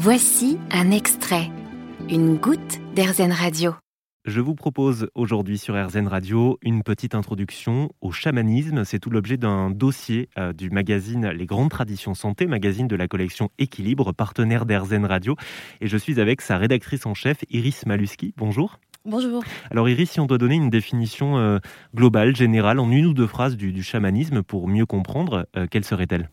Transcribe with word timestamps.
Voici 0.00 0.58
un 0.70 0.92
extrait, 0.92 1.50
une 2.08 2.36
goutte 2.36 2.78
d'Airzen 2.94 3.32
Radio. 3.32 3.74
Je 4.24 4.40
vous 4.40 4.54
propose 4.54 5.08
aujourd'hui 5.16 5.58
sur 5.58 5.74
RZN 5.74 6.06
Radio 6.06 6.56
une 6.62 6.84
petite 6.84 7.16
introduction 7.16 7.90
au 8.00 8.12
chamanisme. 8.12 8.84
C'est 8.84 9.00
tout 9.00 9.10
l'objet 9.10 9.38
d'un 9.38 9.70
dossier 9.70 10.28
euh, 10.38 10.52
du 10.52 10.70
magazine 10.70 11.30
Les 11.30 11.46
Grandes 11.46 11.70
Traditions 11.70 12.14
Santé, 12.14 12.46
magazine 12.46 12.86
de 12.86 12.94
la 12.94 13.08
collection 13.08 13.50
Équilibre, 13.58 14.12
partenaire 14.12 14.66
d'RZN 14.66 15.04
Radio. 15.04 15.34
Et 15.80 15.88
je 15.88 15.96
suis 15.96 16.20
avec 16.20 16.42
sa 16.42 16.58
rédactrice 16.58 17.04
en 17.04 17.14
chef, 17.14 17.38
Iris 17.50 17.84
Maluski. 17.84 18.34
Bonjour. 18.36 18.78
Bonjour. 19.04 19.42
Alors 19.72 19.88
Iris, 19.88 20.12
si 20.12 20.20
on 20.20 20.26
doit 20.26 20.38
donner 20.38 20.54
une 20.54 20.70
définition 20.70 21.38
euh, 21.38 21.58
globale, 21.92 22.36
générale, 22.36 22.78
en 22.78 22.92
une 22.92 23.06
ou 23.06 23.14
deux 23.14 23.26
phrases 23.26 23.56
du, 23.56 23.82
chamanisme 23.82 24.44
pour 24.44 24.68
mieux 24.68 24.86
comprendre, 24.86 25.48
euh, 25.56 25.66
quelle 25.68 25.84
serait-elle? 25.84 26.30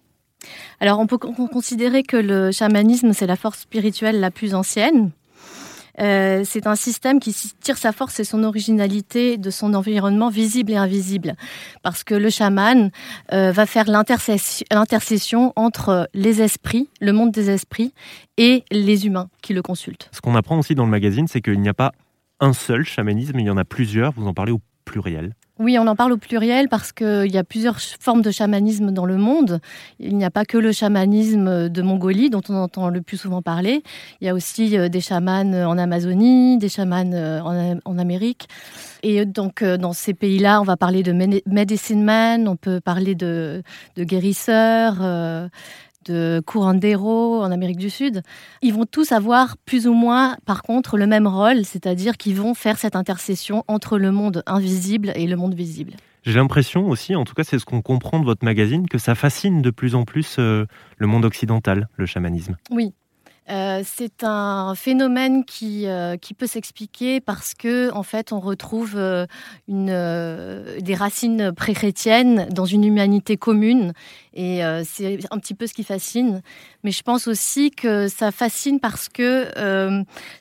Alors 0.80 1.00
on 1.00 1.08
peut 1.08 1.18
considérer 1.18 2.04
que 2.04 2.18
le 2.18 2.52
chamanisme, 2.52 3.14
c'est 3.14 3.28
la 3.28 3.36
force 3.36 3.60
spirituelle 3.60 4.20
la 4.20 4.32
plus 4.32 4.56
ancienne. 4.56 5.12
Euh, 6.00 6.42
c'est 6.46 6.68
un 6.68 6.76
système 6.76 7.20
qui 7.20 7.34
tire 7.62 7.78
sa 7.78 7.92
force 7.92 8.20
et 8.20 8.24
son 8.24 8.44
originalité 8.44 9.38
de 9.38 9.50
son 9.50 9.74
environnement 9.74 10.30
visible 10.30 10.72
et 10.74 10.78
invisible. 10.78 11.36
Parce 11.84 12.04
que 12.04 12.16
le 12.16 12.30
chaman 12.30 12.92
euh, 13.32 13.52
va 13.52 13.66
faire 13.66 13.86
l'intercession 13.88 15.54
entre 15.56 16.10
les 16.14 16.42
esprits, 16.42 16.90
le 17.00 17.14
monde 17.14 17.32
des 17.32 17.50
esprits, 17.50 17.94
et 18.38 18.64
les 18.72 19.06
humains 19.06 19.30
qui 19.42 19.54
le 19.54 19.62
consultent. 19.62 20.10
Ce 20.12 20.22
qu'on 20.22 20.36
apprend 20.36 20.60
aussi 20.60 20.76
dans 20.76 20.86
le 20.86 20.92
magazine, 20.92 21.28
c'est 21.28 21.42
qu'il 21.42 21.62
n'y 21.62 21.70
a 21.70 21.74
pas 21.74 21.94
un 22.40 22.54
seul 22.54 22.84
chamanisme, 22.84 23.40
il 23.40 23.46
y 23.46 23.50
en 23.50 23.58
a 23.58 23.64
plusieurs. 23.64 24.12
Vous 24.12 24.28
en 24.28 24.34
parlez 24.34 24.52
au 24.52 24.60
pluriel. 24.84 25.34
Oui, 25.58 25.78
on 25.80 25.88
en 25.88 25.96
parle 25.96 26.12
au 26.12 26.18
pluriel 26.18 26.68
parce 26.68 26.92
qu'il 26.92 27.32
y 27.32 27.38
a 27.38 27.44
plusieurs 27.46 27.80
formes 27.80 28.22
de 28.22 28.30
chamanisme 28.30 28.92
dans 28.92 29.06
le 29.06 29.16
monde. 29.16 29.62
Il 30.00 30.18
n'y 30.18 30.26
a 30.26 30.30
pas 30.30 30.44
que 30.44 30.58
le 30.58 30.74
chamanisme 30.74 31.70
de 31.70 31.82
Mongolie 31.82 32.30
dont 32.30 32.42
on 32.50 32.56
entend 32.56 32.90
le 32.90 33.02
plus 33.02 33.16
souvent 33.16 33.42
parler. 33.42 33.82
Il 34.20 34.28
y 34.28 34.30
a 34.30 34.34
aussi 34.34 34.78
euh, 34.78 34.90
des 34.90 35.00
chamans 35.00 35.46
en 35.66 35.78
Amazonie, 35.78 36.58
des 36.58 36.68
chamans 36.68 37.10
euh, 37.14 37.40
en, 37.86 37.98
Amérique. 37.98 38.50
Et 39.02 39.26
donc, 39.26 39.62
euh, 39.62 39.78
dans 39.78 39.94
ces 39.94 40.14
pays-là, 40.14 40.60
on 40.60 40.66
va 40.66 40.76
parler 40.76 41.04
de 41.04 41.14
medicine 41.14 42.04
man, 42.04 42.50
on 42.50 42.58
peut 42.58 42.82
parler 42.82 43.16
de, 43.16 43.64
guérisseurs 43.98 44.98
de 46.06 46.42
curandero 46.46 47.42
en 47.42 47.52
Amérique 47.52 47.78
du 47.78 47.90
Sud, 47.90 48.22
ils 48.62 48.74
vont 48.74 48.86
tous 48.86 49.12
avoir 49.12 49.58
plus 49.58 49.88
ou 49.88 49.94
moins, 49.94 50.38
par 50.46 50.64
contre, 50.64 50.98
le 50.98 51.08
même 51.08 51.28
rôle, 51.28 51.66
c'est-à-dire 51.66 52.18
qu'ils 52.18 52.36
vont 52.36 52.54
faire 52.54 52.78
cette 52.78 52.96
intercession 52.96 53.64
entre 53.68 53.98
le 53.98 54.12
monde 54.12 54.44
invisible 54.46 55.12
et 55.16 55.28
le 55.28 55.36
monde 55.36 55.54
visible. 55.54 55.94
J'ai 56.24 56.34
l'impression 56.34 56.90
aussi, 56.90 57.16
en 57.16 57.24
tout 57.24 57.36
cas 57.36 57.44
c'est 57.44 57.60
ce 57.60 57.66
qu'on 57.66 57.84
comprend 57.84 58.20
de 58.20 58.26
votre 58.26 58.44
magazine, 58.44 58.88
que 58.88 58.98
ça 58.98 59.14
fascine 59.14 59.62
de 59.62 59.70
plus 59.70 59.94
en 59.94 60.06
plus 60.06 60.38
euh, 60.40 60.66
le 60.98 61.06
monde 61.06 61.24
occidental, 61.24 61.88
le 61.98 62.08
chamanisme. 62.08 62.58
Oui, 62.72 62.94
euh, 63.50 63.84
c'est 63.86 64.24
un 64.24 64.74
phénomène 64.76 65.46
qui, 65.46 65.86
euh, 65.86 66.18
qui 66.18 66.34
peut 66.34 66.48
s'expliquer 66.48 67.22
parce 67.22 67.54
que 67.54 67.92
en 67.94 68.02
fait 68.02 68.32
on 68.32 68.40
retrouve 68.40 68.96
euh, 68.98 69.28
des 69.68 70.96
racines 70.96 71.52
pré-chrétiennes 71.52 72.48
dans 72.50 72.66
une 72.66 72.84
humanité 72.84 73.38
commune 73.38 73.94
et 74.34 74.62
c'est 74.84 75.20
un 75.32 75.38
petit 75.38 75.54
peu 75.54 75.68
ce 75.68 75.74
qui 75.74 75.84
fascine. 75.84 76.42
Mais 76.84 76.92
je 76.92 77.04
pense 77.04 77.28
aussi 77.28 77.72
que 77.72 78.08
ça 78.08 78.32
fascine 78.32 78.80
parce 78.80 79.08
que 79.08 79.48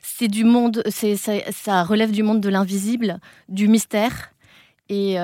c'est 0.01 0.27
du 0.27 0.43
monde, 0.43 0.83
ça, 0.89 1.33
ça, 1.51 1.83
relève 1.83 2.11
du 2.11 2.21
monde 2.21 2.41
de 2.41 2.49
l'invisible, 2.49 3.19
du 3.47 3.67
mystère 3.67 4.33
et, 4.89 5.17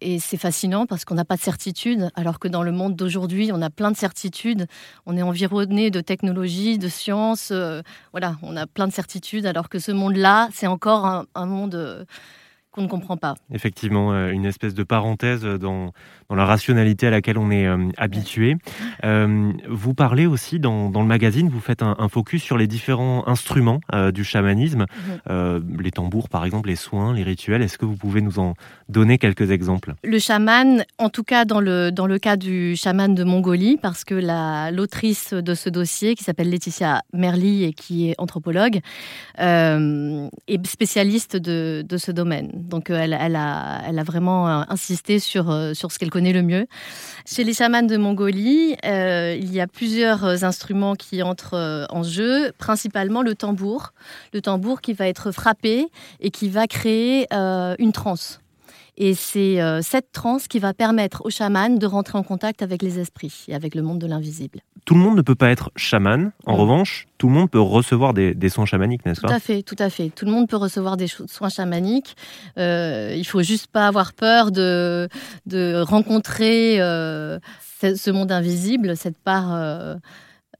et 0.00 0.18
c'est 0.18 0.36
fascinant 0.36 0.86
parce 0.86 1.04
qu'on 1.04 1.14
n'a 1.14 1.24
pas 1.24 1.36
de 1.36 1.40
certitude, 1.40 2.10
alors 2.14 2.38
que 2.38 2.48
dans 2.48 2.62
le 2.62 2.70
monde 2.70 2.96
d'aujourd'hui, 2.96 3.50
on 3.52 3.62
a 3.62 3.70
plein 3.70 3.90
de 3.90 3.96
certitudes. 3.96 4.66
On 5.06 5.16
est 5.16 5.22
environné 5.22 5.90
de 5.90 6.00
technologies, 6.00 6.78
de 6.78 6.88
sciences. 6.88 7.50
Euh, 7.50 7.80
voilà, 8.12 8.36
on 8.42 8.56
a 8.56 8.66
plein 8.66 8.86
de 8.86 8.92
certitudes, 8.92 9.46
alors 9.46 9.68
que 9.70 9.78
ce 9.78 9.92
monde-là, 9.92 10.48
c'est 10.52 10.66
encore 10.66 11.06
un, 11.34 11.46
monde 11.46 11.74
euh, 11.76 12.04
qu'on 12.76 12.82
ne 12.82 12.88
comprend 12.88 13.16
pas. 13.16 13.34
Effectivement, 13.52 14.12
euh, 14.12 14.30
une 14.30 14.44
espèce 14.44 14.74
de 14.74 14.82
parenthèse 14.82 15.44
dans, 15.44 15.92
dans 16.28 16.34
la 16.34 16.44
rationalité 16.44 17.06
à 17.06 17.10
laquelle 17.10 17.38
on 17.38 17.50
est 17.50 17.66
euh, 17.66 17.88
habitué. 17.96 18.56
Euh, 19.02 19.50
vous 19.68 19.94
parlez 19.94 20.26
aussi 20.26 20.60
dans, 20.60 20.90
dans, 20.90 21.00
le 21.00 21.08
magazine, 21.08 21.48
vous 21.48 21.60
faites 21.60 21.82
un, 21.82 21.96
focus 22.08 22.42
sur 22.42 22.58
les 22.58 22.66
différents 22.66 23.26
instruments 23.26 23.80
du 24.12 24.22
chamanisme, 24.22 24.86
mhm. 25.28 25.80
les 25.80 25.90
tambours 25.90 26.28
par 26.28 26.44
exemple, 26.44 26.68
les 26.68 26.76
soins, 26.76 27.14
les 27.14 27.22
rituels. 27.22 27.62
Est-ce 27.62 27.78
que 27.78 27.84
vous 27.84 27.96
pouvez 27.96 28.20
nous 28.20 28.38
en 28.38 28.54
donner 28.88 29.18
quelques 29.18 29.50
exemples? 29.50 29.94
Le 30.04 30.18
chaman, 30.18 30.84
en 30.98 31.08
tout 31.08 31.24
cas 31.24 31.44
dans 31.44 31.60
le, 31.60 31.90
dans 31.90 32.06
le 32.06 32.18
cas 32.18 32.36
du 32.36 32.76
chaman 32.76 33.14
de 33.14 33.24
Mongolie, 33.24 33.78
parce 33.80 34.04
que 34.04 34.14
l'autrice 34.70 35.32
de 35.32 35.54
ce 35.54 35.70
dossier, 35.70 36.14
qui 36.14 36.24
s'appelle 36.24 36.50
Laetitia 36.50 37.02
Merli 37.12 37.64
et 37.64 37.72
qui 37.72 38.10
est 38.10 38.14
anthropologue, 38.18 38.80
est 39.38 40.66
spécialiste 40.66 41.36
de, 41.36 41.84
de 41.86 41.96
ce 41.96 42.12
domaine. 42.12 42.50
Donc 42.66 42.90
euh, 42.90 42.98
elle, 42.98 43.36
a, 43.36 44.04
vraiment 44.04 44.48
euh, 44.48 44.62
insisté 44.68 45.18
sur, 45.18 45.50
euh, 45.50 45.74
sur 45.74 45.92
ce 45.92 45.98
qu'elle 45.98 46.10
connaît 46.10 46.32
le 46.32 46.42
mieux. 46.42 46.66
Chez 47.24 47.44
les 47.44 47.54
chamans 47.54 47.82
de 47.82 47.96
Mongolie, 47.96 48.76
il 48.84 49.52
y 49.52 49.60
a 49.60 49.66
plusieurs 49.66 50.44
instruments 50.44 50.94
qui 50.94 51.22
entrent 51.22 51.86
en 51.90 52.02
jeu, 52.02 52.52
principalement 52.58 53.22
le 53.22 53.34
tambour. 53.34 53.92
Le 54.32 54.40
tambour 54.40 54.80
qui 54.80 54.92
va 54.92 55.08
être 55.08 55.32
frappé 55.32 55.88
et 56.20 56.30
qui 56.30 56.48
va 56.48 56.66
créer 56.66 57.26
une 57.32 57.92
transe. 57.92 58.40
Et 58.96 59.14
c'est 59.14 59.58
cette 59.82 60.12
transe 60.12 60.48
qui 60.48 60.58
va 60.58 60.72
permettre 60.72 61.22
aux 61.24 61.30
chamans 61.30 61.68
de 61.68 61.86
rentrer 61.86 62.16
en 62.16 62.22
contact 62.22 62.62
avec 62.62 62.82
les 62.82 62.98
esprits 62.98 63.44
et 63.48 63.54
avec 63.54 63.74
le 63.74 63.82
monde 63.82 63.98
de 63.98 64.06
l'invisible 64.06 64.60
tout 64.86 64.94
le 64.94 65.00
monde 65.00 65.16
ne 65.16 65.22
peut 65.22 65.34
pas 65.34 65.50
être 65.50 65.70
chaman. 65.76 66.30
En 66.46 66.56
mm. 66.56 66.60
revanche, 66.60 67.06
tout 67.18 67.26
le 67.26 67.34
monde 67.34 67.50
peut 67.50 67.60
recevoir 67.60 68.14
des, 68.14 68.48
soins 68.48 68.66
chamaniques, 68.66 69.04
n'est-ce 69.04 69.20
pas? 69.20 69.28
Tout 69.28 69.34
à 69.34 69.40
fait, 69.40 69.62
tout 69.62 69.76
à 69.78 69.90
fait. 69.90 70.10
Tout 70.10 70.24
le 70.24 70.30
monde 70.30 70.48
peut 70.48 70.56
recevoir 70.56 70.96
des 70.96 71.08
soins 71.08 71.48
chamaniques. 71.48 72.16
Euh, 72.56 73.12
il 73.14 73.26
faut 73.26 73.42
juste 73.42 73.66
pas 73.66 73.88
avoir 73.88 74.14
peur 74.14 74.52
de, 74.52 75.08
de 75.44 75.82
rencontrer 75.82 76.80
euh, 76.80 77.38
ce 77.82 78.10
monde 78.10 78.30
invisible, 78.30 78.96
cette 78.96 79.18
part 79.18 79.52
euh, 79.52 79.96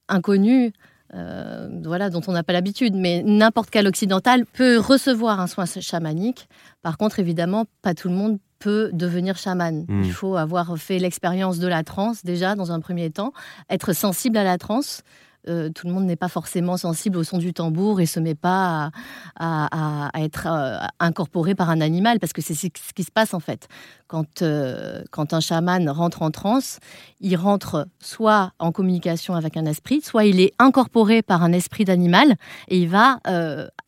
inconnue. 0.09 0.73
Euh, 1.13 1.69
voilà, 1.85 2.09
dont 2.09 2.21
on 2.27 2.33
n'a 2.33 2.43
pas 2.43 2.51
l'habitude, 2.51 2.93
mais 2.93 3.23
n'importe 3.23 3.69
quel 3.69 3.87
occidental 3.87 4.45
peut 4.45 4.77
recevoir 4.77 5.39
un 5.39 5.47
soin 5.47 5.65
chamanique. 5.65 6.49
Par 6.81 6.97
contre, 6.97 7.19
évidemment, 7.19 7.65
pas 7.81 7.93
tout 7.93 8.09
le 8.09 8.15
monde 8.15 8.39
peut 8.59 8.89
devenir 8.93 9.37
chaman. 9.37 9.85
Hmm. 9.87 10.03
Il 10.03 10.11
faut 10.11 10.35
avoir 10.35 10.77
fait 10.77 10.99
l'expérience 10.99 11.59
de 11.59 11.67
la 11.67 11.83
transe 11.83 12.23
déjà 12.23 12.55
dans 12.55 12.71
un 12.71 12.79
premier 12.79 13.09
temps, 13.09 13.33
être 13.69 13.93
sensible 13.93 14.37
à 14.37 14.43
la 14.43 14.57
transe. 14.57 15.03
Euh, 15.47 15.69
tout 15.69 15.87
le 15.87 15.93
monde 15.93 16.05
n'est 16.05 16.17
pas 16.17 16.27
forcément 16.27 16.77
sensible 16.77 17.17
au 17.17 17.23
son 17.23 17.37
du 17.37 17.53
tambour 17.53 18.01
et 18.01 18.05
se 18.05 18.19
met 18.19 18.35
pas 18.35 18.91
à, 19.39 20.09
être 20.15 20.47
euh, 20.47 20.77
incorporé 20.99 21.55
par 21.55 21.69
un 21.69 21.79
animal 21.79 22.19
parce 22.19 22.33
que 22.33 22.41
c'est 22.41 22.53
ce 22.53 22.67
qui 22.67 23.03
se 23.03 23.11
passe 23.11 23.33
en 23.33 23.39
fait. 23.39 23.67
Quand, 24.07 24.41
euh, 24.41 25.03
quand 25.11 25.33
un 25.33 25.39
chaman 25.39 25.89
rentre 25.89 26.21
en 26.21 26.31
transe, 26.31 26.79
il 27.21 27.35
rentre 27.35 27.87
soit 27.99 28.51
en 28.59 28.71
communication 28.71 29.35
avec 29.35 29.57
un 29.57 29.65
esprit, 29.65 30.01
soit 30.01 30.25
il 30.25 30.39
est 30.41 30.53
incorporé 30.59 31.21
par 31.21 31.43
un 31.43 31.53
esprit 31.53 31.85
d'animal 31.85 32.35
et 32.67 32.79
il 32.79 32.89
va 32.89 33.19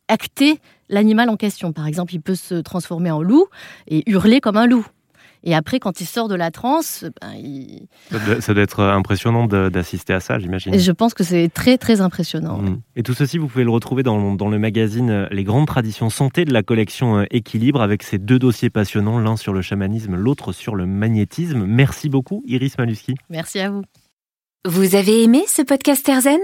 acter 0.08 0.60
l'animal 0.90 1.30
en 1.30 1.38
question. 1.38 1.72
Par 1.72 1.88
exemple, 1.88 2.14
il 2.14 2.22
peut 2.22 2.36
se 2.36 2.56
transformer 2.56 3.12
en 3.12 3.22
loup 3.22 3.46
et 3.88 4.10
hurler 4.10 4.42
comme 4.42 4.58
un 4.58 4.66
loup. 4.66 4.86
Et 5.44 5.55
après, 5.55 5.79
quand 5.79 6.01
il 6.01 6.05
sort 6.05 6.27
de 6.27 6.35
la 6.35 6.51
transe, 6.51 7.05
ben, 7.22 7.33
il... 7.33 7.88
ça, 8.41 8.53
doit, 8.53 8.63
être 8.63 8.83
impressionnant 8.83 9.47
d'assister 9.47 10.13
à 10.13 10.19
ça, 10.19 10.38
j'imagine. 10.39 10.77
Je 10.77 10.91
pense 10.91 11.13
que 11.13 11.23
c'est 11.23 11.50
très, 11.50 11.77
très 11.77 12.01
impressionnant. 12.01 12.57
Mmh. 12.57 12.81
Et 12.95 13.03
tout 13.03 13.13
ceci, 13.13 13.38
vous 13.38 13.47
pouvez 13.47 13.63
le 13.63 13.69
retrouver 13.69 14.03
dans, 14.03 14.35
dans, 14.35 14.50
le 14.50 14.59
magazine 14.59 15.09
euh, 15.09 15.27
Les 15.31 15.44
grandes 15.44 15.67
traditions 15.67 16.09
santé 16.09 16.45
de 16.45 16.53
la 16.53 16.63
collection 16.63 17.19
euh, 17.19 17.25
Équilibre, 17.31 17.81
avec 17.81 18.03
ces 18.03 18.17
deux 18.17 18.39
dossiers 18.39 18.69
passionnants, 18.69 19.19
l'un 19.19 19.38
sur 19.38 19.53
le 19.53 19.61
chamanisme, 19.61 20.16
l'autre 20.16 20.51
sur 20.51 20.75
le 20.75 20.85
magnétisme. 20.85 21.66
Merci 21.66 22.09
beaucoup, 22.09 22.44
Iris 22.45 22.77
Maluski. 22.77 23.16
Merci 23.29 23.59
à 23.59 23.69
vous. 23.69 23.83
Vous 24.67 24.95
avez 24.95 25.23
aimé 25.23 25.44
ce 25.47 25.61
podcast 25.61 26.07
Erzen? 26.09 26.39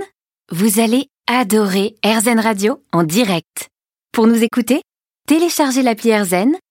Vous 0.51 0.79
allez 0.79 1.07
adorer 1.27 1.95
Erzen 2.03 2.39
Radio 2.39 2.80
en 2.94 3.03
direct. 3.03 3.69
Pour 4.13 4.27
nous 4.27 4.44
écouter, 4.44 4.81
téléchargez 5.27 5.81
l'appli 5.81 6.12
Erzen 6.12 6.56